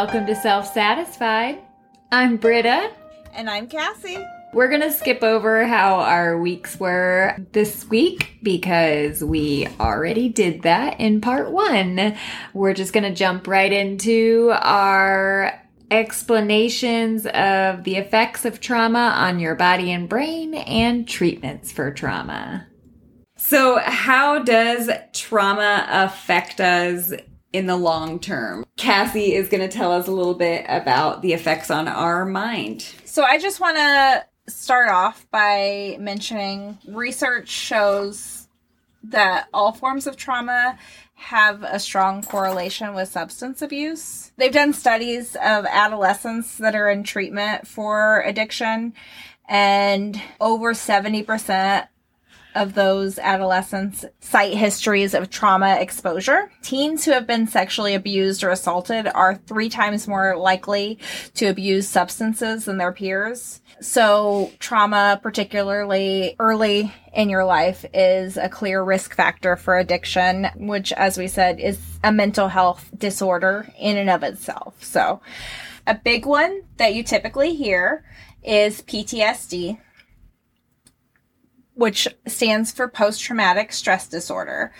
[0.00, 1.58] welcome to Self Satisfied.
[2.12, 2.92] I'm Britta.
[3.32, 4.24] And I'm Cassie.
[4.52, 10.62] We're going to skip over how our weeks were this week because we already did
[10.62, 12.16] that in part one.
[12.54, 15.60] We're just going to jump right into our
[15.90, 22.68] explanations of the effects of trauma on your body and brain and treatments for trauma.
[23.36, 27.14] So, how does trauma affect us
[27.52, 28.64] in the long term?
[28.76, 32.82] Cassie is going to tell us a little bit about the effects on our mind.
[33.04, 38.48] So, I just want to start off by mentioning research shows
[39.04, 40.78] that all forms of trauma
[41.14, 44.32] have a strong correlation with substance abuse.
[44.36, 48.94] They've done studies of adolescents that are in treatment for addiction,
[49.48, 51.88] and over 70%
[52.58, 56.50] of those adolescents cite histories of trauma exposure.
[56.60, 60.98] Teens who have been sexually abused or assaulted are three times more likely
[61.34, 63.62] to abuse substances than their peers.
[63.80, 70.92] So trauma, particularly early in your life, is a clear risk factor for addiction, which,
[70.92, 74.82] as we said, is a mental health disorder in and of itself.
[74.82, 75.20] So
[75.86, 78.04] a big one that you typically hear
[78.42, 79.78] is PTSD
[81.78, 84.72] which stands for post traumatic stress disorder.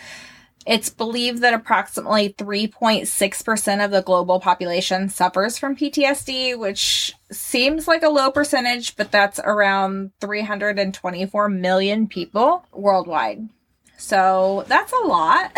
[0.66, 8.02] It's believed that approximately 3.6% of the global population suffers from PTSD, which seems like
[8.02, 13.48] a low percentage, but that's around 324 million people worldwide.
[13.96, 15.56] So that's a lot.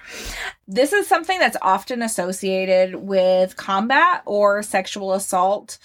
[0.68, 5.78] this is something that's often associated with combat or sexual assault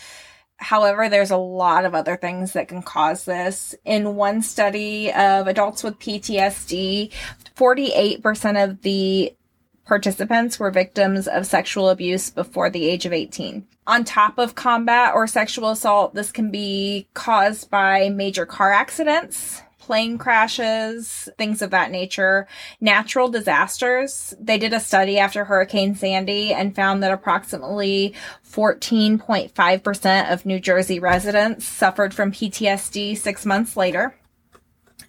[0.62, 3.76] However, there's a lot of other things that can cause this.
[3.84, 7.11] In one study of adults with PTSD,
[7.58, 9.33] 48% of the
[9.86, 13.67] participants were victims of sexual abuse before the age of 18.
[13.88, 19.64] On top of combat or sexual assault, this can be caused by major car accidents,
[19.92, 22.48] plane crashes, things of that nature,
[22.80, 24.34] natural disasters.
[24.40, 28.14] They did a study after Hurricane Sandy and found that approximately
[28.50, 34.16] 14.5% of New Jersey residents suffered from PTSD six months later.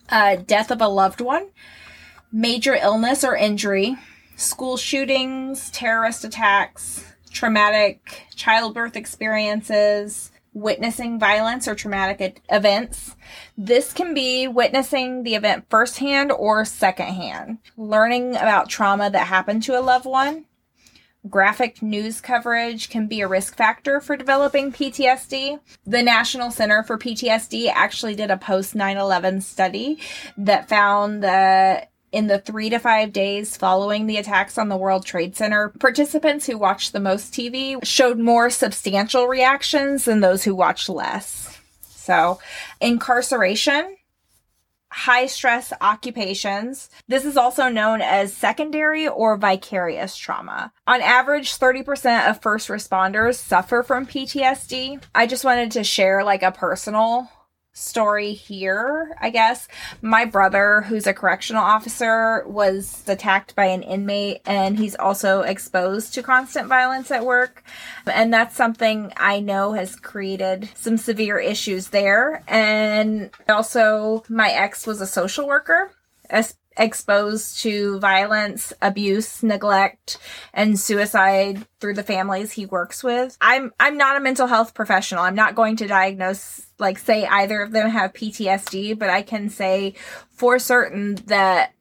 [0.09, 1.51] Uh, death of a loved one,
[2.33, 3.95] major illness or injury,
[4.35, 13.17] school shootings, terrorist attacks, traumatic childbirth experiences, witnessing violence or traumatic events.
[13.57, 19.79] This can be witnessing the event firsthand or secondhand, learning about trauma that happened to
[19.79, 20.47] a loved one.
[21.29, 25.61] Graphic news coverage can be a risk factor for developing PTSD.
[25.87, 30.01] The National Center for PTSD actually did a post 9 11 study
[30.37, 35.05] that found that in the three to five days following the attacks on the World
[35.05, 40.55] Trade Center, participants who watched the most TV showed more substantial reactions than those who
[40.55, 41.59] watched less.
[41.81, 42.39] So,
[42.81, 43.97] incarceration,
[44.93, 46.91] high stress occupations.
[47.09, 50.73] This is also known as secondary or vicarious trauma.
[50.87, 55.03] On average, 30% of first responders suffer from PTSD.
[55.15, 57.31] I just wanted to share like a personal
[57.73, 59.69] story here, I guess.
[60.01, 66.15] My brother, who's a correctional officer, was attacked by an inmate and he's also exposed
[66.15, 67.65] to constant violence at work.
[68.07, 72.43] And that's something I know has created some severe issues there.
[72.47, 75.93] And also, my ex was a social worker
[76.77, 80.19] exposed to violence, abuse, neglect,
[80.53, 83.37] and suicide through the families he works with.
[83.41, 85.23] I'm I'm not a mental health professional.
[85.23, 89.49] I'm not going to diagnose like say either of them have PTSD, but I can
[89.51, 89.95] say
[90.31, 91.73] for certain that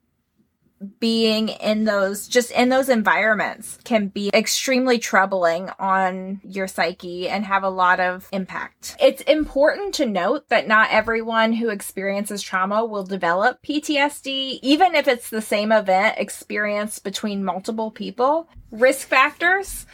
[1.00, 7.46] being in those just in those environments can be extremely troubling on your psyche and
[7.46, 8.96] have a lot of impact.
[9.00, 15.08] It's important to note that not everyone who experiences trauma will develop PTSD even if
[15.08, 18.48] it's the same event experienced between multiple people.
[18.72, 19.86] Risk factors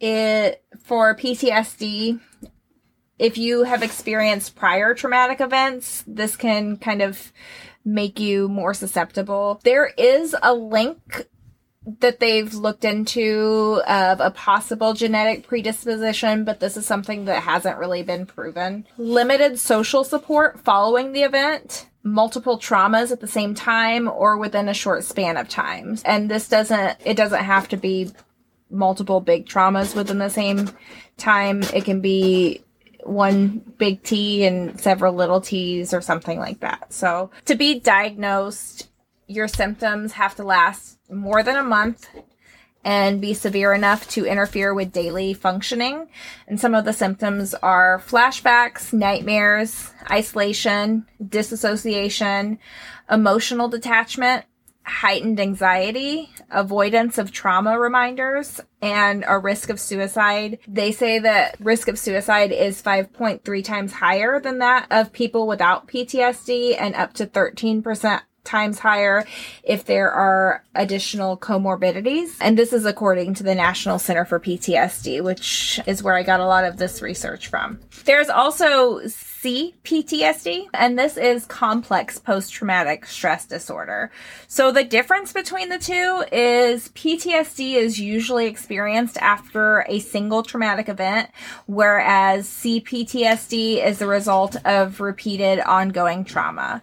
[0.00, 2.20] it for PTSD
[3.18, 7.32] if you have experienced prior traumatic events, this can kind of
[7.84, 9.60] make you more susceptible.
[9.64, 11.26] There is a link
[12.00, 17.78] that they've looked into of a possible genetic predisposition, but this is something that hasn't
[17.78, 18.86] really been proven.
[18.96, 24.74] Limited social support following the event, multiple traumas at the same time or within a
[24.74, 25.98] short span of time.
[26.06, 28.10] And this doesn't, it doesn't have to be
[28.70, 30.70] multiple big traumas within the same
[31.18, 31.62] time.
[31.74, 32.63] It can be
[33.04, 36.92] one big T and several little T's or something like that.
[36.92, 38.88] So to be diagnosed,
[39.26, 42.08] your symptoms have to last more than a month
[42.84, 46.06] and be severe enough to interfere with daily functioning.
[46.46, 52.58] And some of the symptoms are flashbacks, nightmares, isolation, disassociation,
[53.10, 54.44] emotional detachment,
[54.84, 60.58] heightened anxiety, avoidance of trauma reminders, and a risk of suicide.
[60.68, 65.88] They say that risk of suicide is 5.3 times higher than that of people without
[65.88, 69.26] PTSD and up to 13% times higher
[69.62, 72.36] if there are additional comorbidities.
[72.40, 76.40] And this is according to the National Center for PTSD, which is where I got
[76.40, 77.80] a lot of this research from.
[78.04, 84.10] There's also CPTSD, and this is complex post traumatic stress disorder.
[84.48, 90.88] So the difference between the two is PTSD is usually experienced after a single traumatic
[90.88, 91.30] event,
[91.66, 96.82] whereas CPTSD is the result of repeated ongoing trauma.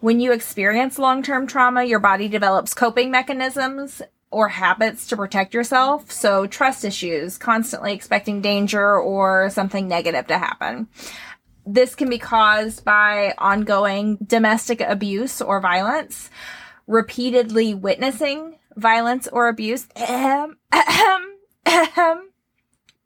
[0.00, 4.00] When you experience long term trauma, your body develops coping mechanisms
[4.30, 6.12] or habits to protect yourself.
[6.12, 10.86] So trust issues, constantly expecting danger or something negative to happen.
[11.66, 16.30] This can be caused by ongoing domestic abuse or violence,
[16.86, 19.88] repeatedly witnessing violence or abuse,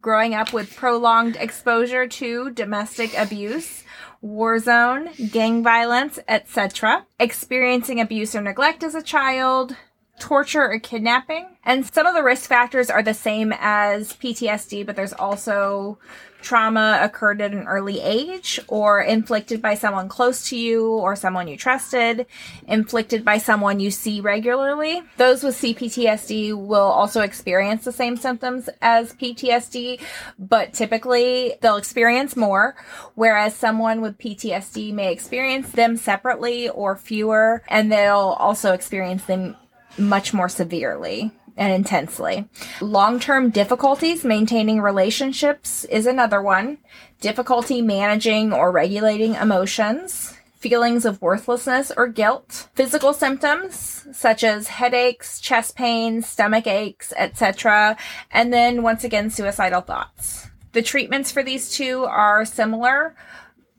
[0.02, 3.82] growing up with prolonged exposure to domestic abuse,
[4.22, 9.76] war zone, gang violence, etc., experiencing abuse or neglect as a child,
[10.18, 11.56] torture or kidnapping.
[11.64, 15.98] And some of the risk factors are the same as PTSD, but there's also
[16.42, 21.48] trauma occurred at an early age or inflicted by someone close to you or someone
[21.48, 22.26] you trusted,
[22.66, 25.02] inflicted by someone you see regularly.
[25.16, 30.00] Those with CPTSD will also experience the same symptoms as PTSD,
[30.38, 32.76] but typically they'll experience more,
[33.14, 39.56] whereas someone with PTSD may experience them separately or fewer, and they'll also experience them
[39.98, 42.48] much more severely and intensely.
[42.80, 46.78] Long term difficulties maintaining relationships is another one.
[47.20, 50.34] Difficulty managing or regulating emotions.
[50.58, 52.68] Feelings of worthlessness or guilt.
[52.74, 57.96] Physical symptoms such as headaches, chest pains, stomach aches, etc.
[58.30, 60.48] And then once again, suicidal thoughts.
[60.72, 63.14] The treatments for these two are similar,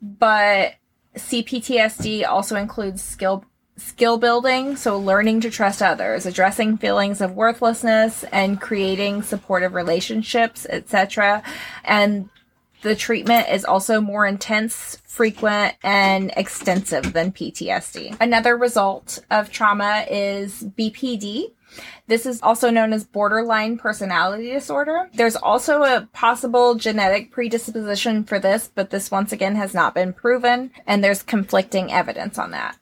[0.00, 0.74] but
[1.16, 3.44] CPTSD also includes skill
[3.76, 10.66] skill building, so learning to trust others, addressing feelings of worthlessness and creating supportive relationships,
[10.70, 11.42] etc.
[11.84, 12.28] And
[12.82, 18.16] the treatment is also more intense, frequent, and extensive than PTSD.
[18.20, 21.46] Another result of trauma is BPD.
[22.06, 25.08] This is also known as borderline personality disorder.
[25.14, 30.12] There's also a possible genetic predisposition for this, but this once again has not been
[30.12, 32.76] proven, and there's conflicting evidence on that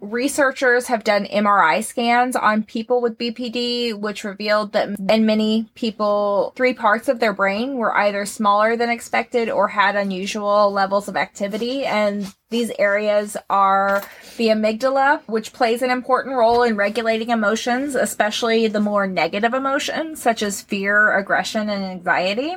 [0.00, 6.52] researchers have done MRI scans on people with BPD, which revealed that in many people,
[6.56, 11.16] three parts of their brain were either smaller than expected or had unusual levels of
[11.16, 11.84] activity.
[11.84, 14.02] And these areas are
[14.36, 20.22] the amygdala, which plays an important role in regulating emotions, especially the more negative emotions,
[20.22, 22.56] such as fear, aggression, and anxiety.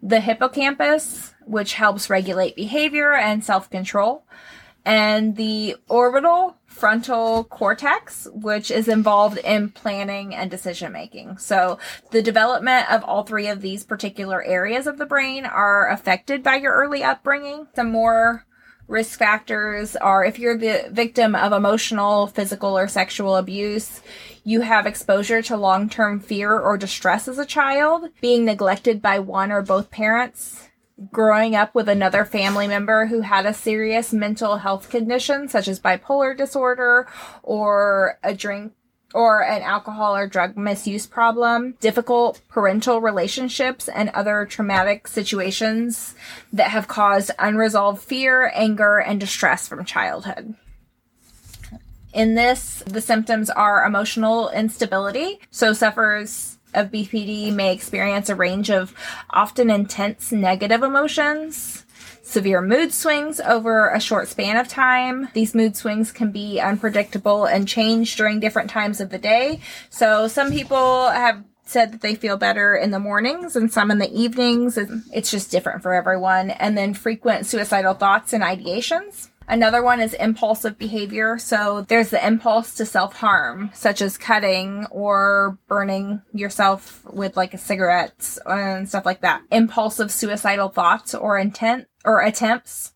[0.00, 4.24] The hippocampus, which helps regulate behavior and self control
[4.88, 11.36] and the orbital frontal cortex, which is involved in planning and decision making.
[11.36, 11.78] So
[12.10, 16.56] the development of all three of these particular areas of the brain are affected by
[16.56, 17.66] your early upbringing.
[17.74, 18.46] Some more
[18.86, 24.00] risk factors are if you're the victim of emotional, physical, or sexual abuse,
[24.42, 29.18] you have exposure to long term fear or distress as a child, being neglected by
[29.18, 30.67] one or both parents,
[31.12, 35.80] growing up with another family member who had a serious mental health condition such as
[35.80, 37.06] bipolar disorder
[37.42, 38.72] or a drink
[39.14, 46.14] or an alcohol or drug misuse problem, difficult parental relationships, and other traumatic situations
[46.52, 50.54] that have caused unresolved fear, anger, and distress from childhood.
[52.12, 58.70] In this, the symptoms are emotional instability, so suffers of BPD may experience a range
[58.70, 58.94] of
[59.30, 61.84] often intense negative emotions,
[62.22, 65.28] severe mood swings over a short span of time.
[65.32, 69.60] These mood swings can be unpredictable and change during different times of the day.
[69.90, 73.98] So some people have said that they feel better in the mornings and some in
[73.98, 74.78] the evenings.
[74.78, 76.50] It's just different for everyone.
[76.50, 79.28] And then frequent suicidal thoughts and ideations.
[79.48, 81.38] Another one is impulsive behavior.
[81.38, 87.54] So there's the impulse to self harm, such as cutting or burning yourself with like
[87.54, 89.42] a cigarette uh, and stuff like that.
[89.50, 92.92] Impulsive suicidal thoughts or intent or attempts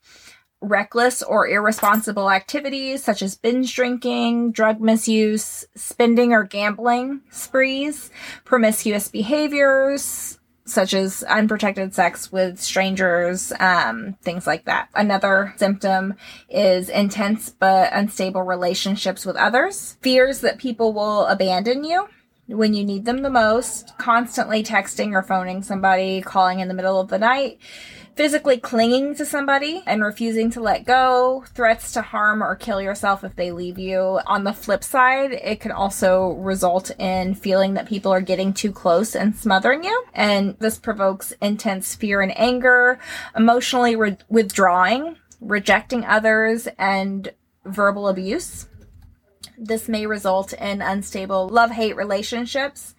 [0.62, 8.10] reckless or irresponsible activities such as binge drinking, drug misuse, spending or gambling sprees,
[8.44, 10.38] promiscuous behaviors,
[10.72, 14.88] such as unprotected sex with strangers, um, things like that.
[14.94, 16.14] Another symptom
[16.48, 22.08] is intense but unstable relationships with others, fears that people will abandon you
[22.48, 27.00] when you need them the most, constantly texting or phoning somebody, calling in the middle
[27.00, 27.58] of the night,
[28.14, 33.24] physically clinging to somebody and refusing to let go, threats to harm or kill yourself
[33.24, 34.20] if they leave you.
[34.26, 38.72] On the flip side, it can also result in feeling that people are getting too
[38.72, 40.04] close and smothering you.
[40.14, 42.98] And this provokes intense fear and anger,
[43.36, 47.32] emotionally re- withdrawing, rejecting others, and
[47.64, 48.68] verbal abuse.
[49.56, 52.94] This may result in unstable love hate relationships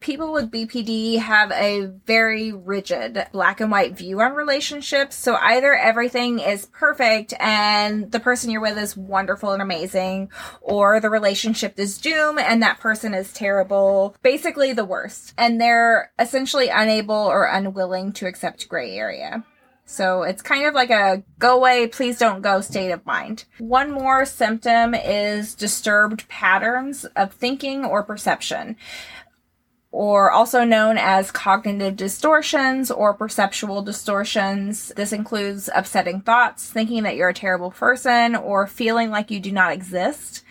[0.00, 5.16] people with BPD have a very rigid black and white view on relationships.
[5.16, 11.00] So either everything is perfect and the person you're with is wonderful and amazing, or
[11.00, 14.16] the relationship is doom and that person is terrible.
[14.22, 15.34] Basically the worst.
[15.38, 19.44] And they're essentially unable or unwilling to accept gray area.
[19.88, 23.44] So it's kind of like a go away, please don't go state of mind.
[23.58, 28.76] One more symptom is disturbed patterns of thinking or perception
[29.96, 34.92] or also known as cognitive distortions or perceptual distortions.
[34.94, 39.50] This includes upsetting thoughts, thinking that you're a terrible person, or feeling like you do
[39.50, 40.44] not exist.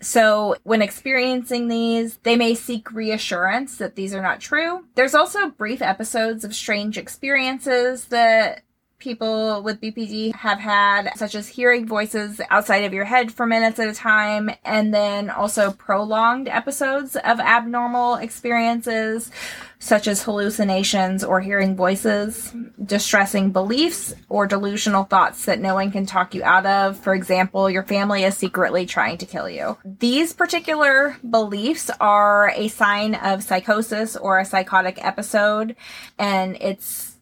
[0.00, 4.84] So, when experiencing these, they may seek reassurance that these are not true.
[4.94, 8.62] There's also brief episodes of strange experiences that
[9.04, 13.78] people with BPD have had, such as hearing voices outside of your head for minutes
[13.78, 19.30] at a time, and then also prolonged episodes of abnormal experiences,
[19.78, 26.06] such as hallucinations or hearing voices, distressing beliefs, or delusional thoughts that no one can
[26.06, 26.98] talk you out of.
[26.98, 29.76] For example, your family is secretly trying to kill you.
[29.84, 35.76] These particular beliefs are a sign of psychosis or a psychotic episode,
[36.18, 37.13] and it's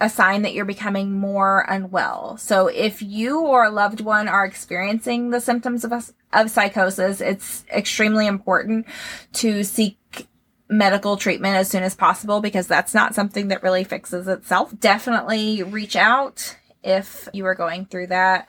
[0.00, 2.36] a sign that you're becoming more unwell.
[2.36, 7.64] So if you or a loved one are experiencing the symptoms of, of psychosis, it's
[7.72, 8.86] extremely important
[9.34, 9.96] to seek
[10.68, 14.78] medical treatment as soon as possible because that's not something that really fixes itself.
[14.78, 18.48] Definitely reach out if you are going through that.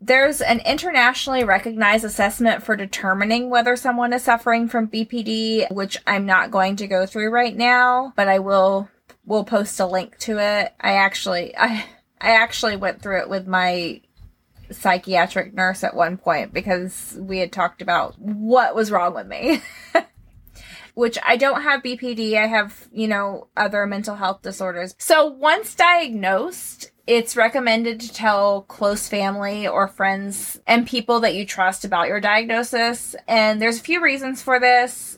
[0.00, 6.24] There's an internationally recognized assessment for determining whether someone is suffering from BPD, which I'm
[6.24, 8.88] not going to go through right now, but I will
[9.28, 10.74] we'll post a link to it.
[10.80, 11.84] I actually I
[12.20, 14.00] I actually went through it with my
[14.70, 19.62] psychiatric nurse at one point because we had talked about what was wrong with me.
[20.94, 24.96] Which I don't have BPD, I have, you know, other mental health disorders.
[24.98, 31.46] So once diagnosed, it's recommended to tell close family or friends and people that you
[31.46, 33.14] trust about your diagnosis.
[33.28, 35.17] And there's a few reasons for this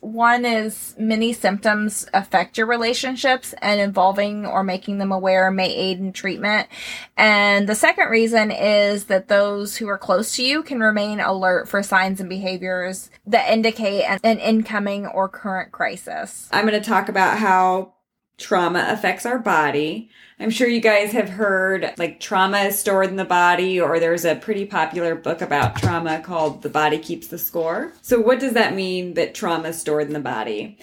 [0.00, 5.98] one is many symptoms affect your relationships and involving or making them aware may aid
[5.98, 6.68] in treatment.
[7.16, 11.68] And the second reason is that those who are close to you can remain alert
[11.68, 16.48] for signs and behaviors that indicate an, an incoming or current crisis.
[16.52, 17.94] I'm going to talk about how
[18.38, 20.10] trauma affects our body.
[20.40, 24.24] I'm sure you guys have heard like trauma is stored in the body, or there's
[24.24, 27.92] a pretty popular book about trauma called The Body Keeps the Score.
[28.00, 30.78] So, what does that mean that trauma is stored in the body?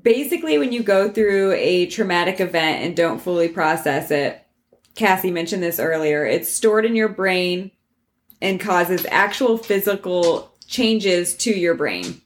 [0.00, 4.42] Basically, when you go through a traumatic event and don't fully process it,
[4.94, 7.72] Cassie mentioned this earlier, it's stored in your brain
[8.40, 12.20] and causes actual physical changes to your brain.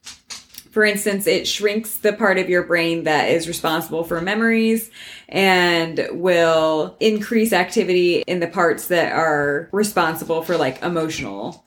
[0.76, 4.90] For instance, it shrinks the part of your brain that is responsible for memories
[5.26, 11.64] and will increase activity in the parts that are responsible for like emotional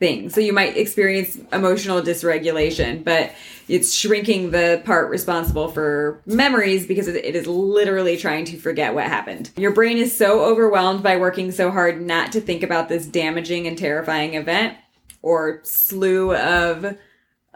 [0.00, 0.34] things.
[0.34, 3.30] So you might experience emotional dysregulation, but
[3.68, 9.04] it's shrinking the part responsible for memories because it is literally trying to forget what
[9.04, 9.52] happened.
[9.56, 13.68] Your brain is so overwhelmed by working so hard not to think about this damaging
[13.68, 14.76] and terrifying event
[15.22, 16.98] or slew of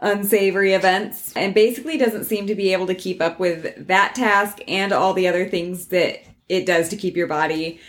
[0.03, 4.59] unsavory events and basically doesn't seem to be able to keep up with that task
[4.67, 6.19] and all the other things that
[6.49, 7.79] it does to keep your body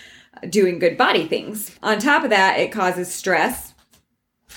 [0.49, 1.77] doing good body things.
[1.83, 3.75] On top of that, it causes stress,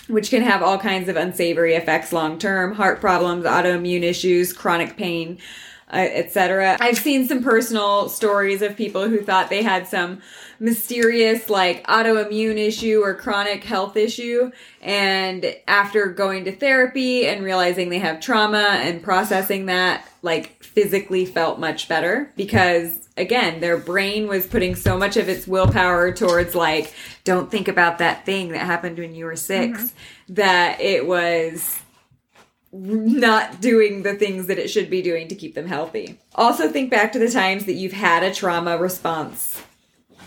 [0.08, 4.96] which can have all kinds of unsavory effects long term heart problems, autoimmune issues, chronic
[4.96, 5.40] pain.
[5.90, 6.78] Etc.
[6.80, 10.22] I've seen some personal stories of people who thought they had some
[10.60, 14.52] mysterious like autoimmune issue or chronic health issue
[14.82, 21.26] and after going to therapy and realizing they have trauma and processing that like physically
[21.26, 26.56] felt much better because again their brain was putting so much of its willpower towards
[26.56, 26.92] like
[27.24, 30.34] don't think about that thing that happened when you were 6 mm-hmm.
[30.34, 31.80] that it was
[32.72, 36.20] not doing the things that it should be doing to keep them healthy.
[36.36, 39.62] Also, think back to the times that you've had a trauma response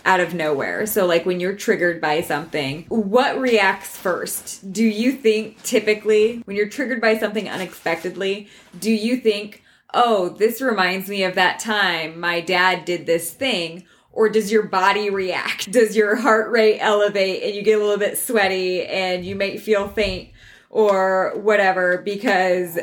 [0.05, 0.85] out of nowhere.
[0.85, 4.71] So, like when you're triggered by something, what reacts first?
[4.71, 8.47] Do you think typically when you're triggered by something unexpectedly,
[8.79, 13.85] do you think, oh, this reminds me of that time my dad did this thing?
[14.13, 15.71] Or does your body react?
[15.71, 19.55] Does your heart rate elevate and you get a little bit sweaty and you may
[19.55, 20.30] feel faint
[20.71, 22.79] or whatever because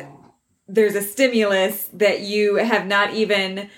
[0.68, 3.68] there's a stimulus that you have not even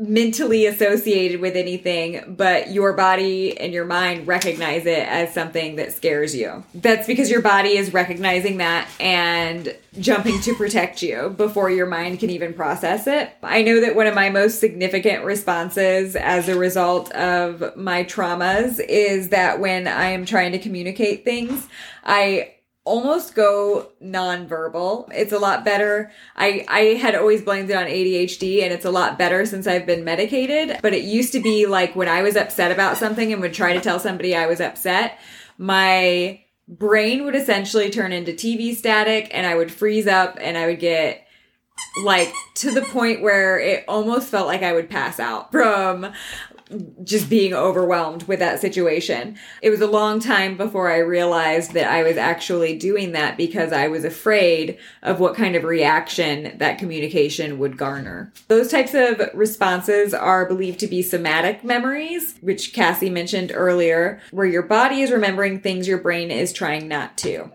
[0.00, 5.92] mentally associated with anything, but your body and your mind recognize it as something that
[5.92, 6.64] scares you.
[6.74, 12.18] That's because your body is recognizing that and jumping to protect you before your mind
[12.20, 13.30] can even process it.
[13.42, 18.80] I know that one of my most significant responses as a result of my traumas
[18.88, 21.68] is that when I am trying to communicate things,
[22.04, 22.54] I
[22.84, 25.08] almost go nonverbal.
[25.14, 26.10] It's a lot better.
[26.34, 29.86] I, I had always blamed it on ADHD and it's a lot better since I've
[29.86, 30.78] been medicated.
[30.82, 33.74] But it used to be like when I was upset about something and would try
[33.74, 35.18] to tell somebody I was upset,
[35.58, 40.66] my brain would essentially turn into TV static and I would freeze up and I
[40.66, 41.26] would get
[42.04, 46.12] like to the point where it almost felt like I would pass out from
[47.04, 49.36] just being overwhelmed with that situation.
[49.62, 53.72] It was a long time before I realized that I was actually doing that because
[53.72, 58.32] I was afraid of what kind of reaction that communication would garner.
[58.48, 64.46] Those types of responses are believed to be somatic memories, which Cassie mentioned earlier, where
[64.46, 67.50] your body is remembering things your brain is trying not to.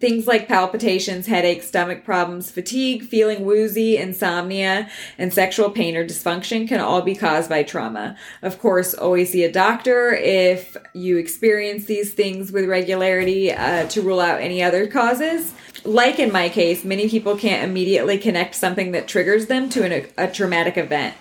[0.00, 4.88] Things like palpitations, headaches, stomach problems, fatigue, feeling woozy, insomnia,
[5.18, 8.16] and sexual pain or dysfunction can all be caused by trauma.
[8.40, 14.02] Of course, always see a doctor if you experience these things with regularity uh, to
[14.02, 15.52] rule out any other causes.
[15.84, 20.06] Like in my case, many people can't immediately connect something that triggers them to an,
[20.16, 21.16] a traumatic event.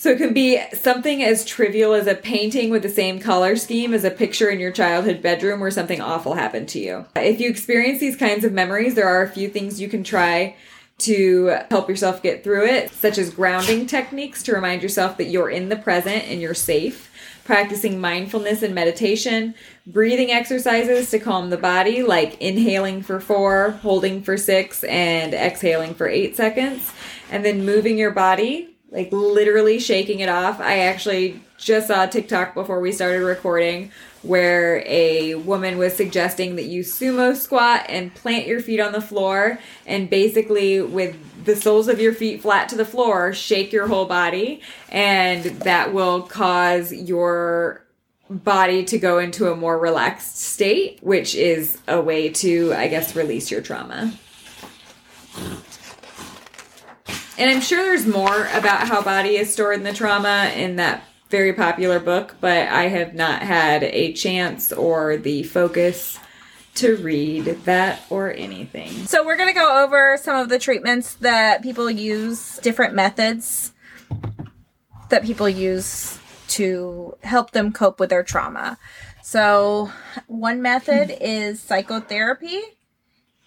[0.00, 3.92] So it can be something as trivial as a painting with the same color scheme
[3.92, 7.04] as a picture in your childhood bedroom where something awful happened to you.
[7.16, 10.56] If you experience these kinds of memories, there are a few things you can try
[11.00, 15.50] to help yourself get through it, such as grounding techniques to remind yourself that you're
[15.50, 17.10] in the present and you're safe,
[17.44, 19.54] practicing mindfulness and meditation,
[19.86, 25.92] breathing exercises to calm the body, like inhaling for four, holding for six, and exhaling
[25.92, 26.90] for eight seconds,
[27.30, 30.60] and then moving your body like literally shaking it off.
[30.60, 33.90] I actually just saw TikTok before we started recording
[34.22, 39.00] where a woman was suggesting that you sumo squat and plant your feet on the
[39.00, 43.86] floor and basically with the soles of your feet flat to the floor shake your
[43.86, 47.82] whole body and that will cause your
[48.28, 53.16] body to go into a more relaxed state which is a way to i guess
[53.16, 54.12] release your trauma
[57.40, 61.04] and I'm sure there's more about how body is stored in the trauma in that
[61.30, 66.18] very popular book, but I have not had a chance or the focus
[66.74, 68.90] to read that or anything.
[69.06, 73.72] So we're going to go over some of the treatments that people use, different methods
[75.08, 78.76] that people use to help them cope with their trauma.
[79.22, 79.90] So
[80.26, 82.60] one method is psychotherapy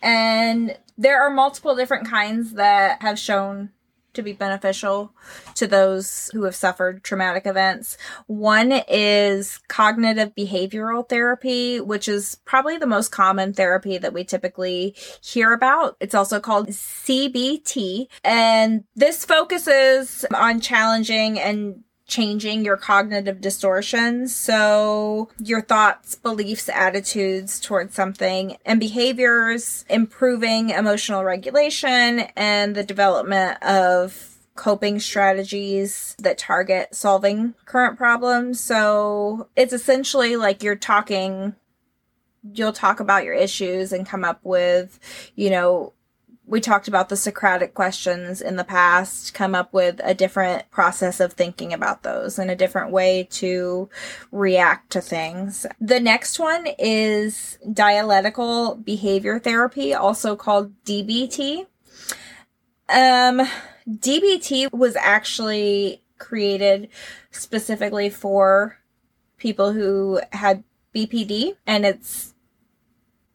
[0.02, 3.70] and there are multiple different kinds that have shown
[4.14, 5.14] to be beneficial
[5.56, 7.98] to those who have suffered traumatic events.
[8.28, 14.96] One is cognitive behavioral therapy, which is probably the most common therapy that we typically
[15.22, 15.98] hear about.
[16.00, 24.36] It's also called CBT, and this focuses on challenging and changing your cognitive distortions.
[24.36, 33.62] So your thoughts, beliefs, attitudes towards something and behaviors, improving emotional regulation and the development
[33.64, 38.60] of coping strategies that target solving current problems.
[38.60, 41.56] So it's essentially like you're talking
[42.52, 45.00] you'll talk about your issues and come up with,
[45.36, 45.94] you know,
[46.46, 51.20] we talked about the Socratic questions in the past, come up with a different process
[51.20, 53.90] of thinking about those and a different way to
[54.32, 55.66] react to things.
[55.80, 61.66] The next one is dialectical behavior therapy, also called DBT.
[62.90, 63.48] Um,
[63.90, 66.90] DBT was actually created
[67.32, 68.80] specifically for
[69.38, 72.34] people who had BPD, and it's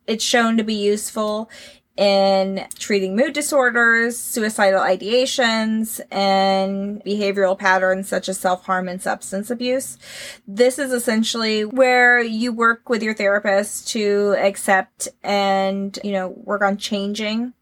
[0.07, 1.51] it's shown to be useful
[1.99, 9.51] in treating mood disorders, suicidal ideations, and behavioral patterns such as self harm and substance
[9.51, 9.99] abuse.
[10.47, 16.63] This is essentially where you work with your therapist to accept and, you know, work
[16.63, 17.53] on changing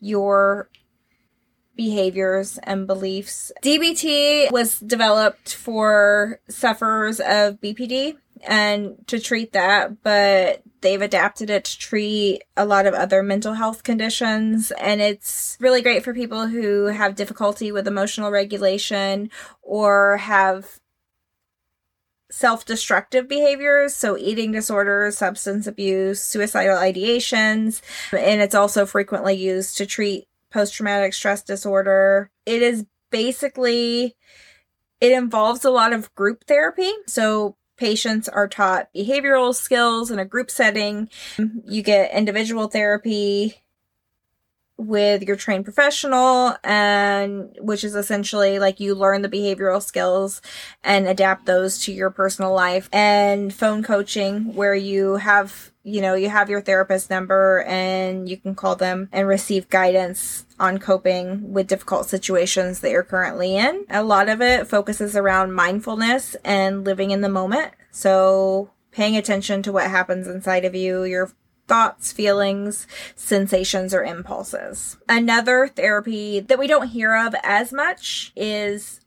[0.00, 0.68] your
[1.74, 3.52] behaviors and beliefs.
[3.62, 8.16] DBT was developed for sufferers of BPD
[8.46, 13.54] and to treat that, but they've adapted it to treat a lot of other mental
[13.54, 14.70] health conditions.
[14.78, 19.28] And it's really great for people who have difficulty with emotional regulation
[19.62, 20.78] or have
[22.30, 23.96] self-destructive behaviors.
[23.96, 27.82] So eating disorders substance abuse suicidal ideations.
[28.12, 32.30] And it's also frequently used to treat post-traumatic stress disorder.
[32.46, 34.14] It is basically
[35.00, 36.92] it involves a lot of group therapy.
[37.08, 41.08] So patients are taught behavioral skills in a group setting.
[41.64, 43.62] You get individual therapy
[44.78, 50.42] with your trained professional and which is essentially like you learn the behavioral skills
[50.84, 56.14] and adapt those to your personal life and phone coaching where you have you know
[56.14, 61.52] you have your therapist number and you can call them and receive guidance on coping
[61.52, 66.84] with difficult situations that you're currently in a lot of it focuses around mindfulness and
[66.84, 71.30] living in the moment so paying attention to what happens inside of you your
[71.68, 74.96] thoughts, feelings, sensations, or impulses.
[75.08, 79.00] Another therapy that we don't hear of as much is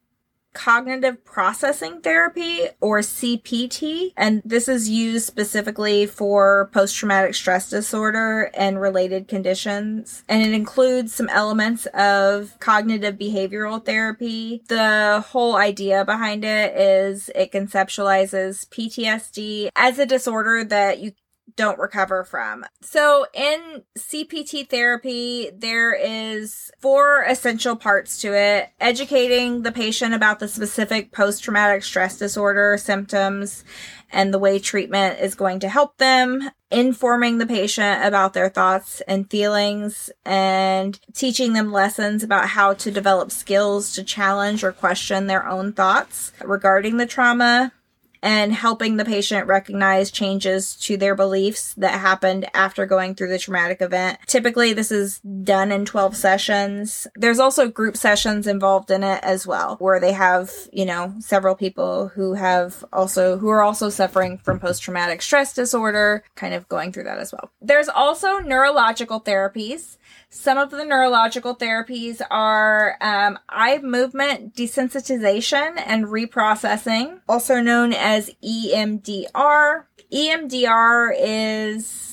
[0.59, 8.81] cognitive processing therapy or CPT and this is used specifically for post-traumatic stress disorder and
[8.81, 14.61] related conditions and it includes some elements of cognitive behavioral therapy.
[14.67, 21.13] The whole idea behind it is it conceptualizes PTSD as a disorder that you
[21.59, 22.65] don't recover from.
[22.79, 28.69] So in CPT therapy, there is four essential parts to it.
[28.79, 33.65] Educating the patient about the specific post-traumatic stress disorder symptoms
[34.09, 39.01] and the way treatment is going to help them, informing the patient about their thoughts
[39.01, 45.27] and feelings, and teaching them lessons about how to develop skills to challenge or question
[45.27, 47.73] their own thoughts regarding the trauma,
[48.21, 53.39] and helping the patient recognize changes to their beliefs that happened after going through the
[53.39, 54.19] traumatic event.
[54.27, 57.07] Typically, this is done in 12 sessions.
[57.15, 61.55] There's also group sessions involved in it as well, where they have, you know, several
[61.55, 66.67] people who have also, who are also suffering from post traumatic stress disorder, kind of
[66.67, 67.51] going through that as well.
[67.61, 69.97] There's also neurological therapies.
[70.29, 78.29] Some of the neurological therapies are um, eye movement desensitization and reprocessing, also known as
[78.43, 79.85] EMDR.
[80.13, 82.09] EMDR is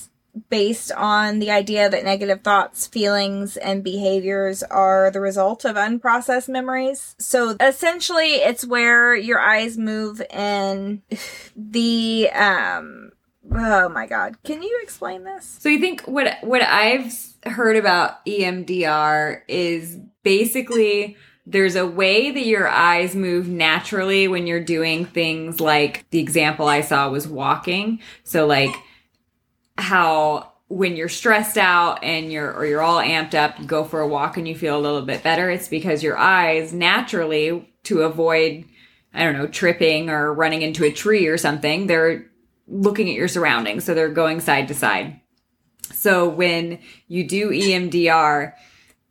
[0.51, 6.49] based on the idea that negative thoughts, feelings, and behaviors are the result of unprocessed
[6.49, 7.15] memories.
[7.19, 11.03] So essentially, it's where your eyes move in
[11.57, 13.06] the um
[13.53, 17.13] oh my god can you explain this so you think what what i've
[17.47, 24.63] heard about EMDR is basically there's a way that your eyes move naturally when you're
[24.63, 28.01] doing things like the example I saw was walking.
[28.25, 28.75] So like
[29.79, 34.01] how when you're stressed out and you're or you're all amped up, you go for
[34.01, 35.49] a walk and you feel a little bit better.
[35.49, 38.65] It's because your eyes naturally to avoid
[39.15, 42.27] I don't know, tripping or running into a tree or something, they're
[42.67, 43.85] looking at your surroundings.
[43.85, 45.21] So they're going side to side.
[45.93, 48.53] So when you do EMDR,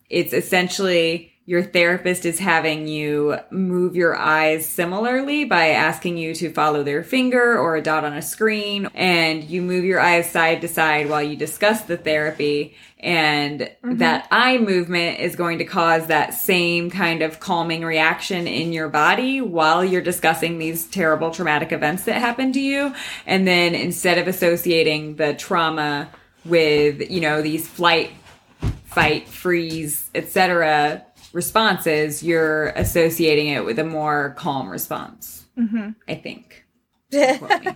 [0.09, 6.51] it's essentially your therapist is having you move your eyes similarly by asking you to
[6.51, 10.61] follow their finger or a dot on a screen and you move your eyes side
[10.61, 13.97] to side while you discuss the therapy and mm-hmm.
[13.97, 18.89] that eye movement is going to cause that same kind of calming reaction in your
[18.89, 22.91] body while you're discussing these terrible traumatic events that happened to you
[23.27, 26.09] and then instead of associating the trauma
[26.43, 28.09] with you know these flight
[28.85, 31.04] fight freeze etc
[31.35, 35.89] responses you're associating it with a more calm response mm-hmm.
[36.07, 36.65] i think.
[37.11, 37.75] Don't quote,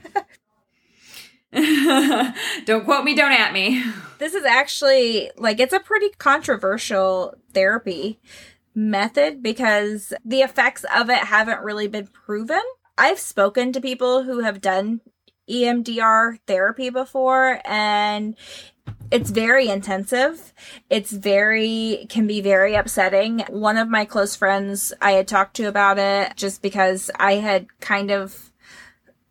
[2.65, 3.83] don't quote me don't at me.
[4.19, 8.19] This is actually like it's a pretty controversial therapy
[8.75, 12.61] method because the effects of it haven't really been proven.
[12.97, 15.01] I've spoken to people who have done
[15.49, 18.35] EMDR therapy before and
[19.11, 20.53] it's very intensive.
[20.89, 23.39] It's very, can be very upsetting.
[23.49, 27.67] One of my close friends I had talked to about it just because I had
[27.79, 28.51] kind of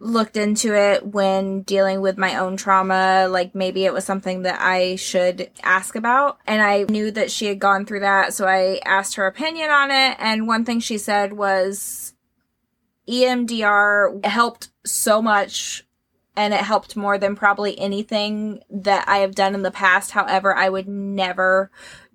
[0.00, 3.28] looked into it when dealing with my own trauma.
[3.28, 6.38] Like maybe it was something that I should ask about.
[6.46, 8.34] And I knew that she had gone through that.
[8.34, 10.16] So I asked her opinion on it.
[10.18, 12.14] And one thing she said was
[13.08, 15.84] EMDR helped so much
[16.38, 20.12] and it helped more than probably anything that I have done in the past.
[20.12, 21.68] However, I would never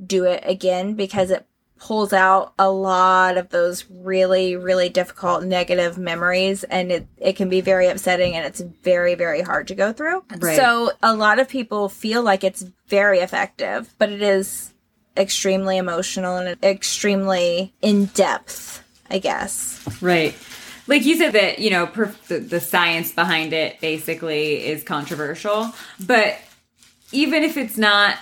[0.03, 1.45] do it again because it
[1.77, 7.49] pulls out a lot of those really, really difficult negative memories and it, it can
[7.49, 10.23] be very upsetting and it's very, very hard to go through.
[10.37, 10.55] Right.
[10.55, 14.73] So a lot of people feel like it's very effective, but it is
[15.17, 19.85] extremely emotional and extremely in depth, I guess.
[20.01, 20.33] Right.
[20.87, 21.85] Like you said that, you know,
[22.27, 25.73] the, the science behind it basically is controversial,
[26.05, 26.37] but
[27.11, 28.17] even if it's not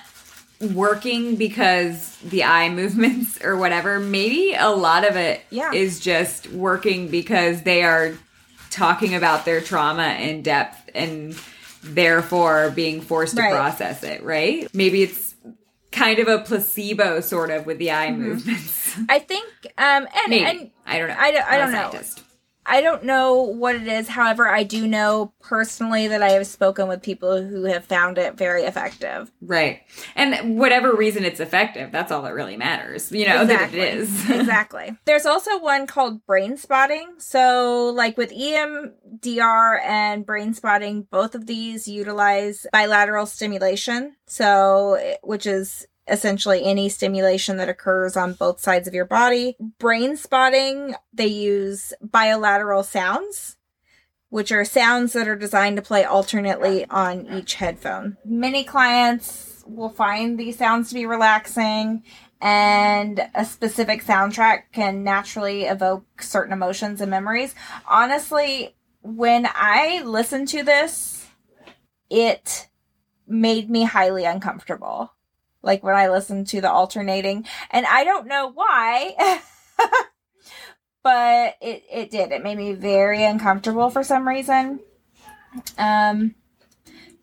[0.74, 6.14] working because the eye movements or whatever, maybe a lot of it is Yeah.
[6.22, 8.14] just working because they are
[8.70, 11.36] talking about their trauma in depth and
[11.84, 14.68] therefore being forced to process it, right?
[14.74, 15.34] Maybe it's
[15.92, 18.22] kind of a placebo sort of with the eye Mm-hmm.
[18.22, 18.96] movements.
[19.10, 19.48] I think,
[19.78, 20.46] um, and, Maybe.
[20.46, 21.16] and I don't know.
[21.18, 22.02] I don't- I don't know.
[22.66, 24.08] I don't know what it is.
[24.08, 28.36] However, I do know personally that I have spoken with people who have found it
[28.36, 29.32] very effective.
[29.42, 29.82] Right.
[30.16, 33.12] And whatever reason it's effective, that's all that really matters.
[33.12, 34.30] You know, that it is.
[34.30, 34.96] exactly.
[35.06, 37.16] There's also one called brain spotting.
[37.18, 44.16] So, like with EMDR and brain spotting, both of these utilize bilateral stimulation.
[44.28, 49.56] So, which is essentially any stimulation that occurs on both sides of your body.
[49.80, 53.58] Brain spotting, they use bilateral sounds.
[54.30, 58.16] Which are sounds that are designed to play alternately on each headphone.
[58.24, 62.04] Many clients will find these sounds to be relaxing
[62.42, 67.54] and a specific soundtrack can naturally evoke certain emotions and memories.
[67.88, 71.28] Honestly, when I listened to this,
[72.10, 72.68] it
[73.28, 75.14] made me highly uncomfortable.
[75.64, 79.42] Like when I listened to the alternating, and I don't know why,
[81.04, 82.32] but it, it did.
[82.32, 84.80] It made me very uncomfortable for some reason.
[85.78, 86.36] Um,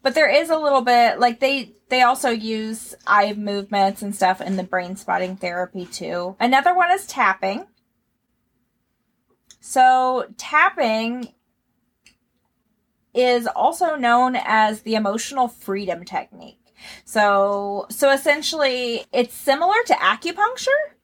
[0.02, 4.40] but there is a little bit like they they also use eye movements and stuff
[4.40, 6.36] in the brain spotting therapy too.
[6.38, 7.66] Another one is tapping.
[9.60, 11.34] So tapping
[13.14, 16.67] is also known as the emotional freedom technique.
[17.04, 20.98] So so essentially it's similar to acupuncture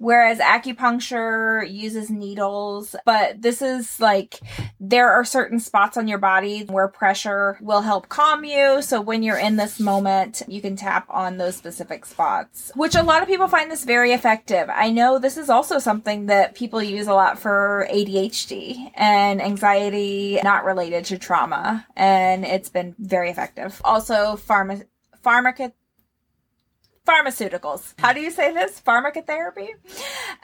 [0.00, 4.40] Whereas acupuncture uses needles, but this is like
[4.80, 8.80] there are certain spots on your body where pressure will help calm you.
[8.80, 13.02] So when you're in this moment, you can tap on those specific spots, which a
[13.02, 14.70] lot of people find this very effective.
[14.72, 20.40] I know this is also something that people use a lot for ADHD and anxiety
[20.42, 23.82] not related to trauma, and it's been very effective.
[23.84, 24.86] Also, pharma
[25.22, 25.72] pharmaceuticals.
[27.98, 28.80] How do you say this?
[28.80, 29.70] Pharmacotherapy?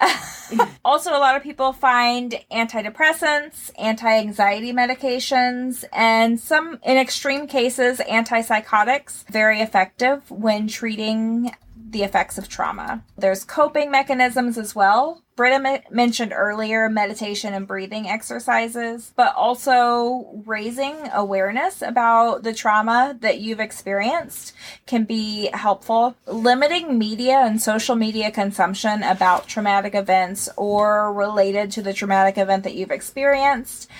[0.85, 7.99] also, a lot of people find antidepressants, anti anxiety medications, and some, in extreme cases,
[7.99, 11.53] antipsychotics very effective when treating
[11.89, 13.03] the effects of trauma.
[13.17, 15.23] There's coping mechanisms as well.
[15.37, 23.17] Britta me- mentioned earlier meditation and breathing exercises, but also raising awareness about the trauma
[23.21, 24.55] that you've experienced
[24.87, 26.17] can be helpful.
[26.27, 32.65] Limiting media and social media consumption about traumatic events or related to the traumatic event
[32.65, 33.91] that you've experienced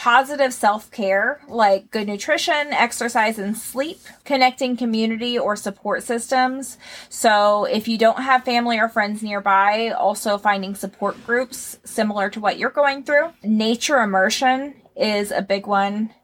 [0.00, 6.78] positive self care like good nutrition, exercise, and sleep, connecting community or support systems.
[7.10, 12.40] So, if you don't have family or friends nearby, also finding support groups similar to
[12.40, 13.30] what you're going through.
[13.42, 16.14] Nature immersion is a big one.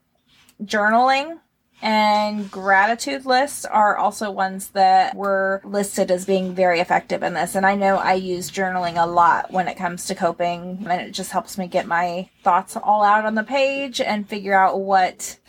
[0.62, 1.38] Journaling
[1.86, 7.54] and gratitude lists are also ones that were listed as being very effective in this.
[7.54, 11.12] And I know I use journaling a lot when it comes to coping, and it
[11.12, 15.38] just helps me get my thoughts all out on the page and figure out what.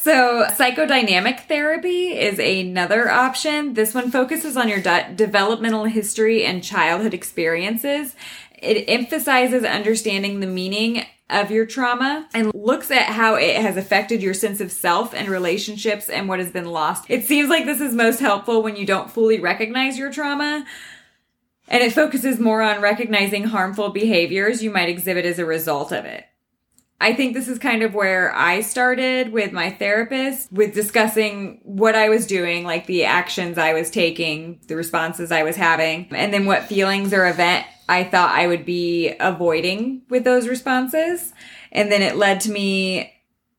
[0.00, 3.74] So, psychodynamic therapy is another option.
[3.74, 8.14] This one focuses on your de- developmental history and childhood experiences.
[8.54, 14.22] It emphasizes understanding the meaning of your trauma and looks at how it has affected
[14.22, 17.04] your sense of self and relationships and what has been lost.
[17.08, 20.64] It seems like this is most helpful when you don't fully recognize your trauma.
[21.68, 26.06] And it focuses more on recognizing harmful behaviors you might exhibit as a result of
[26.06, 26.24] it.
[27.00, 31.94] I think this is kind of where I started with my therapist with discussing what
[31.94, 36.34] I was doing, like the actions I was taking, the responses I was having, and
[36.34, 41.32] then what feelings or event I thought I would be avoiding with those responses.
[41.72, 43.12] And then it led to me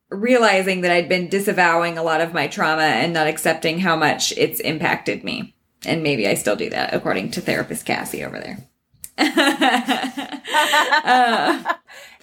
[0.10, 4.32] realizing that I'd been disavowing a lot of my trauma and not accepting how much
[4.38, 5.56] it's impacted me.
[5.86, 8.58] And maybe I still do that, according to therapist Cassie over there.
[11.04, 11.74] uh,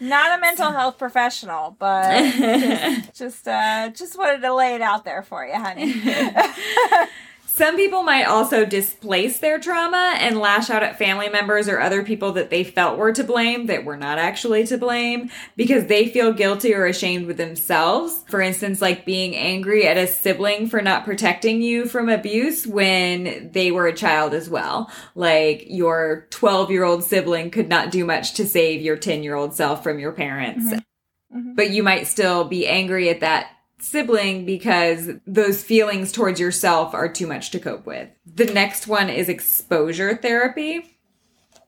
[0.01, 2.23] Not a mental health professional, but
[3.14, 5.95] just just, uh, just wanted to lay it out there for you, honey.
[7.57, 12.03] Some people might also displace their trauma and lash out at family members or other
[12.03, 16.07] people that they felt were to blame that were not actually to blame because they
[16.11, 18.23] feel guilty or ashamed with themselves.
[18.29, 23.49] For instance, like being angry at a sibling for not protecting you from abuse when
[23.53, 24.90] they were a child as well.
[25.14, 29.35] Like your 12 year old sibling could not do much to save your 10 year
[29.35, 30.66] old self from your parents.
[30.66, 31.38] Mm-hmm.
[31.38, 31.55] Mm-hmm.
[31.55, 37.09] But you might still be angry at that sibling because those feelings towards yourself are
[37.09, 38.09] too much to cope with.
[38.27, 40.93] The next one is exposure therapy.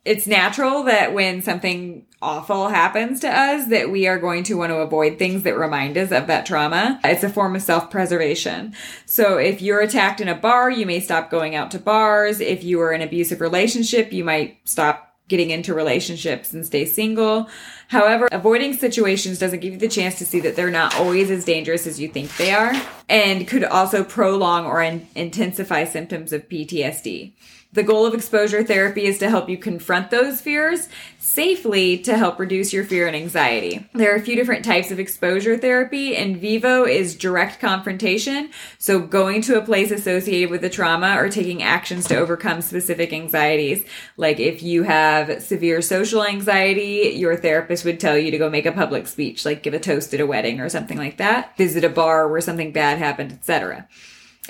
[0.04, 4.70] It's natural that when something awful happens to us that we are going to want
[4.70, 6.98] to avoid things that remind us of that trauma.
[7.04, 8.74] It's a form of self-preservation.
[9.04, 12.40] So if you're attacked in a bar, you may stop going out to bars.
[12.40, 16.84] If you are in an abusive relationship, you might stop getting into relationships and stay
[16.84, 17.48] single.
[17.88, 21.44] However, avoiding situations doesn't give you the chance to see that they're not always as
[21.44, 22.72] dangerous as you think they are
[23.08, 27.32] and could also prolong or in- intensify symptoms of PTSD.
[27.78, 30.88] The goal of exposure therapy is to help you confront those fears
[31.20, 33.88] safely to help reduce your fear and anxiety.
[33.94, 36.16] There are a few different types of exposure therapy.
[36.16, 41.28] In vivo is direct confrontation, so going to a place associated with the trauma or
[41.28, 43.86] taking actions to overcome specific anxieties.
[44.16, 48.66] Like if you have severe social anxiety, your therapist would tell you to go make
[48.66, 51.84] a public speech, like give a toast at a wedding or something like that, visit
[51.84, 53.86] a bar where something bad happened, etc.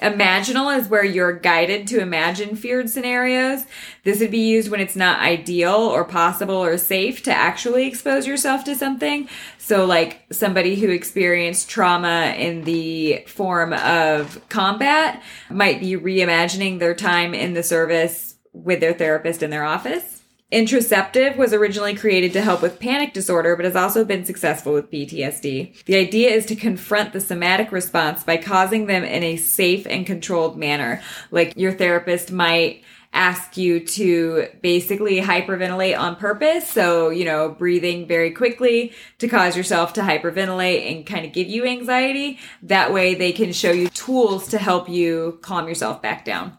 [0.00, 3.64] Imaginal is where you're guided to imagine feared scenarios.
[4.04, 8.26] This would be used when it's not ideal or possible or safe to actually expose
[8.26, 9.28] yourself to something.
[9.58, 16.94] So, like somebody who experienced trauma in the form of combat might be reimagining their
[16.94, 20.17] time in the service with their therapist in their office.
[20.50, 24.90] Interoceptive was originally created to help with panic disorder, but has also been successful with
[24.90, 25.84] PTSD.
[25.84, 30.06] The idea is to confront the somatic response by causing them in a safe and
[30.06, 31.02] controlled manner.
[31.30, 32.82] Like your therapist might
[33.12, 36.68] ask you to basically hyperventilate on purpose.
[36.68, 41.48] So, you know, breathing very quickly to cause yourself to hyperventilate and kind of give
[41.48, 42.38] you anxiety.
[42.62, 46.58] That way they can show you tools to help you calm yourself back down.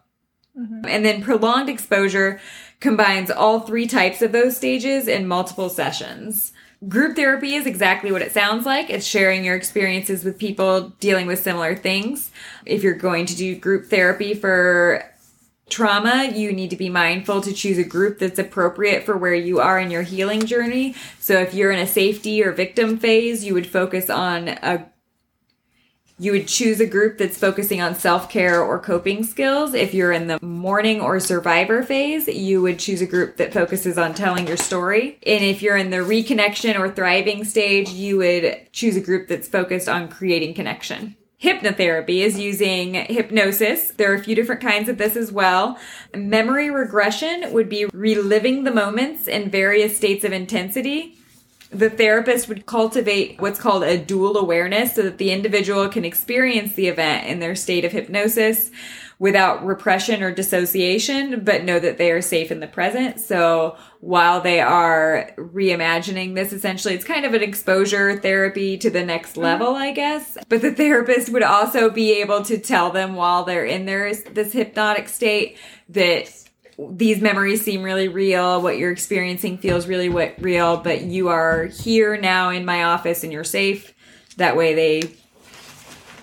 [0.58, 0.86] Mm-hmm.
[0.88, 2.42] And then prolonged exposure
[2.80, 6.54] combines all three types of those stages in multiple sessions.
[6.88, 8.90] Group therapy is exactly what it sounds like.
[8.90, 12.32] It's sharing your experiences with people dealing with similar things.
[12.66, 15.04] If you're going to do group therapy for
[15.70, 19.60] trauma, you need to be mindful to choose a group that's appropriate for where you
[19.60, 20.96] are in your healing journey.
[21.20, 24.86] So if you're in a safety or victim phase, you would focus on a
[26.20, 29.74] you would choose a group that's focusing on self care or coping skills.
[29.74, 33.98] If you're in the mourning or survivor phase, you would choose a group that focuses
[33.98, 35.18] on telling your story.
[35.26, 39.48] And if you're in the reconnection or thriving stage, you would choose a group that's
[39.48, 41.16] focused on creating connection.
[41.42, 43.92] Hypnotherapy is using hypnosis.
[43.92, 45.80] There are a few different kinds of this as well.
[46.14, 51.16] Memory regression would be reliving the moments in various states of intensity
[51.72, 56.74] the therapist would cultivate what's called a dual awareness so that the individual can experience
[56.74, 58.72] the event in their state of hypnosis
[59.20, 63.20] without repression or dissociation, but know that they are safe in the present.
[63.20, 69.04] So while they are reimagining this, essentially, it's kind of an exposure therapy to the
[69.04, 69.42] next mm-hmm.
[69.42, 70.38] level, I guess.
[70.48, 74.54] But the therapist would also be able to tell them while they're in their, this
[74.54, 75.58] hypnotic state
[75.90, 76.49] that
[76.92, 78.62] these memories seem really real.
[78.62, 83.24] What you're experiencing feels really what real, but you are here now in my office
[83.24, 83.94] and you're safe.
[84.38, 85.16] That way they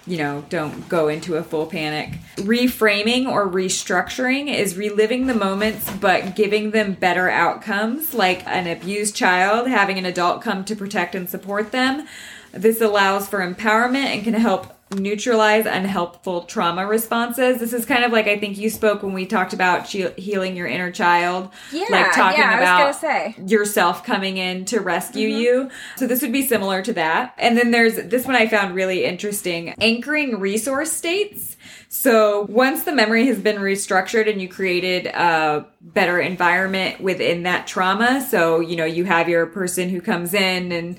[0.06, 2.20] you know, don't go into a full panic.
[2.36, 9.16] Reframing or restructuring is reliving the moments but giving them better outcomes, like an abused
[9.16, 12.06] child having an adult come to protect and support them.
[12.52, 17.58] This allows for empowerment and can help neutralize unhelpful trauma responses.
[17.58, 20.68] This is kind of like I think you spoke when we talked about healing your
[20.68, 21.50] inner child.
[21.72, 25.40] Yeah, like talking yeah, about yourself coming in to rescue mm-hmm.
[25.40, 25.70] you.
[25.96, 27.34] So this would be similar to that.
[27.36, 31.56] And then there's this one I found really interesting: anchoring resource states.
[31.88, 37.66] So once the memory has been restructured and you created a better environment within that
[37.66, 40.96] trauma, so you know you have your person who comes in and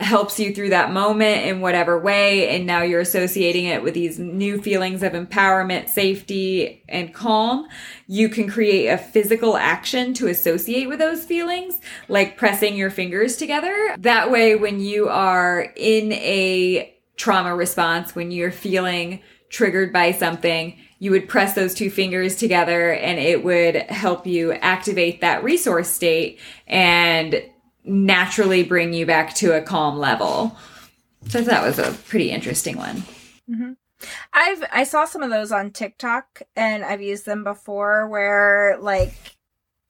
[0.00, 4.18] helps you through that moment in whatever way and now you're associating it with these
[4.18, 7.68] new feelings of empowerment, safety and calm,
[8.08, 13.36] you can create a physical action to associate with those feelings, like pressing your fingers
[13.36, 13.94] together.
[13.98, 20.76] That way when you are in a trauma response, when you're feeling triggered by something,
[20.98, 25.88] you would press those two fingers together and it would help you activate that resource
[25.88, 27.40] state and
[27.84, 30.56] naturally bring you back to a calm level.
[31.28, 32.96] So that was a pretty interesting one.
[33.50, 33.72] Mm-hmm.
[34.32, 39.14] I've I saw some of those on TikTok and I've used them before where like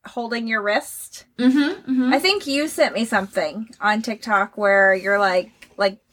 [0.07, 1.25] holding your wrist.
[1.39, 2.15] Mm-hmm, mm-hmm.
[2.15, 5.54] I think you sent me something on TikTok where you're like like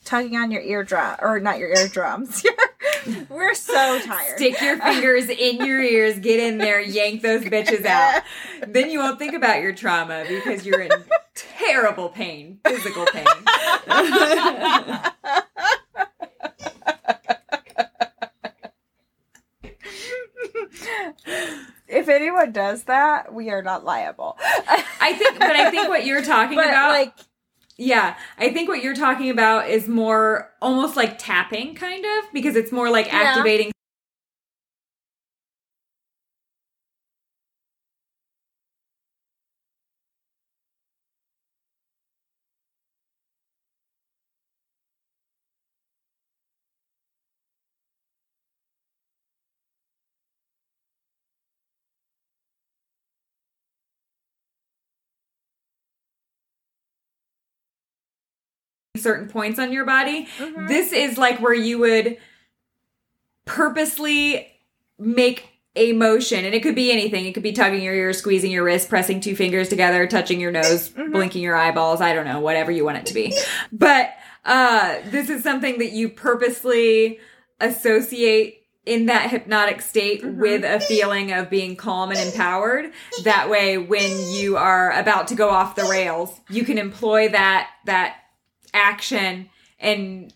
[0.04, 2.44] tugging on your eardrum or not your eardrums.
[3.28, 4.36] We're so tired.
[4.36, 8.22] Stick your fingers in your ears, get in there, yank those bitches out.
[8.66, 10.90] Then you won't think about your trauma because you're in
[11.34, 13.26] terrible pain, physical pain.
[21.88, 24.36] if anyone does that, we are not liable.
[24.40, 27.12] I think, but I think what you're talking but about, like
[27.82, 32.54] yeah, I think what you're talking about is more almost like tapping, kind of, because
[32.54, 33.71] it's more like activating.
[59.02, 60.28] Certain points on your body.
[60.38, 60.68] Mhm.
[60.68, 62.16] This is like where you would
[63.44, 64.48] purposely
[64.98, 67.24] make a motion, and it could be anything.
[67.24, 70.52] It could be tugging your ear, squeezing your wrist, pressing two fingers together, touching your
[70.52, 71.12] nose, Mhm.
[71.12, 72.00] blinking your eyeballs.
[72.00, 73.34] I don't know, whatever you want it to be.
[73.72, 74.10] But
[74.44, 77.20] uh, this is something that you purposely
[77.60, 80.36] associate in that hypnotic state Mhm.
[80.38, 82.90] with a feeling of being calm and empowered.
[83.22, 87.68] That way, when you are about to go off the rails, you can employ that
[87.86, 88.16] that
[88.74, 89.48] action
[89.78, 90.32] and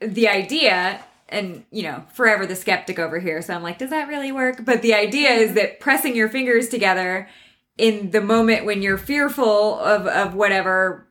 [0.00, 4.08] the idea and you know forever the skeptic over here so i'm like does that
[4.08, 4.64] really work?
[4.64, 7.28] But the idea is that pressing your fingers together
[7.76, 11.08] in the moment when you're fearful of of whatever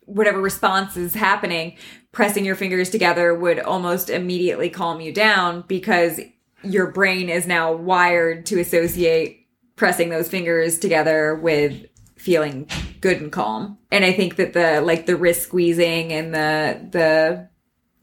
[0.00, 1.76] whatever response is happening
[2.12, 6.20] pressing your fingers together would almost immediately calm you down because
[6.62, 9.46] your brain is now wired to associate
[9.76, 11.86] pressing those fingers together with
[12.18, 12.68] feeling
[13.00, 13.78] good and calm.
[13.90, 17.48] And I think that the like the wrist squeezing and the the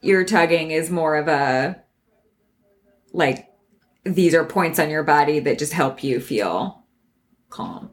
[0.02, 1.82] ear tugging is more of a
[3.14, 3.48] like
[4.04, 6.84] these are points on your body that just help you feel
[7.50, 7.92] calm.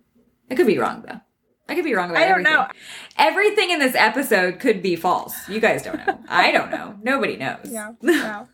[0.50, 1.20] I could be wrong though.
[1.68, 2.52] I could be wrong about I don't everything.
[2.52, 2.66] know.
[3.16, 5.48] Everything in this episode could be false.
[5.48, 6.18] You guys don't know.
[6.28, 6.96] I don't know.
[7.02, 7.60] Nobody knows.
[7.64, 7.92] Yeah.
[8.02, 8.46] yeah.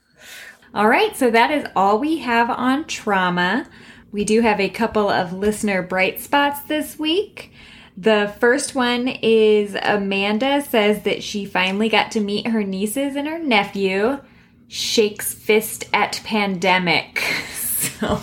[0.74, 3.66] All right, so that is all we have on trauma.
[4.12, 7.52] We do have a couple of listener bright spots this week.
[8.00, 13.26] The first one is Amanda says that she finally got to meet her nieces and
[13.26, 14.20] her nephew.
[14.68, 17.22] Shakes fist at pandemic.
[17.98, 18.20] So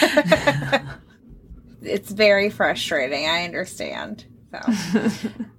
[1.82, 3.26] it's very frustrating.
[3.26, 4.26] I understand.
[4.50, 5.10] So.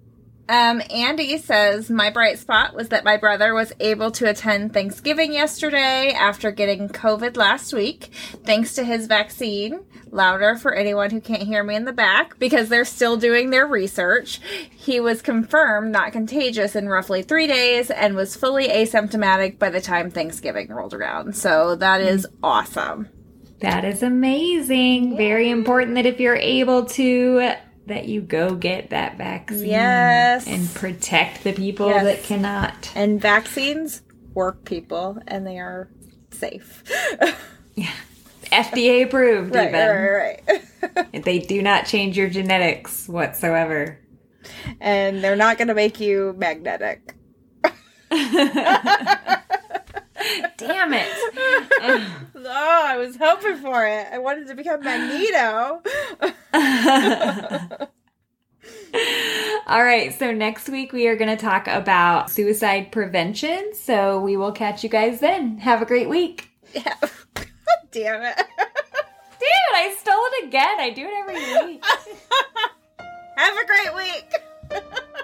[0.49, 5.31] Um, Andy says, My bright spot was that my brother was able to attend Thanksgiving
[5.31, 8.09] yesterday after getting COVID last week,
[8.45, 9.81] thanks to his vaccine.
[10.09, 13.67] Louder for anyone who can't hear me in the back because they're still doing their
[13.67, 14.41] research.
[14.71, 19.81] He was confirmed not contagious in roughly three days and was fully asymptomatic by the
[19.81, 21.35] time Thanksgiving rolled around.
[21.35, 23.07] So that is awesome.
[23.59, 25.15] that is amazing.
[25.15, 27.53] Very important that if you're able to
[27.89, 30.47] that you go get that vaccine Yes.
[30.47, 32.03] and protect the people Yes.
[32.05, 32.91] that cannot.
[32.95, 34.01] And vaccines
[34.33, 35.89] work, people, and they are
[36.31, 36.83] safe.
[37.75, 37.91] yeah.
[38.51, 39.79] FDA approved right, even.
[39.89, 41.23] right, right.
[41.23, 43.99] They do not change your genetics whatsoever.
[44.79, 47.13] and they're not going to make you magnetic.
[50.57, 51.07] Damn it.
[52.35, 54.07] oh, I was hoping for it.
[54.11, 55.81] I wanted to become Magneto.
[59.67, 63.73] All right, so next week we are going to talk about suicide prevention.
[63.73, 65.57] So we will catch you guys then.
[65.59, 66.49] Have a great week.
[66.73, 66.95] Yeah.
[67.91, 68.35] Damn it.
[68.37, 70.79] Dude, I stole it again.
[70.79, 71.83] I do it every week.
[73.37, 75.23] Have a great week.